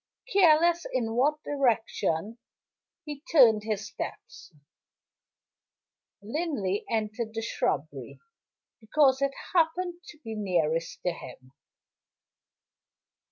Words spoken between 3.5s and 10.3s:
his steps, Linley entered the shrubbery, because it happened to